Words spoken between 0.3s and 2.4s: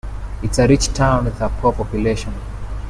It's a rich town with a poor population.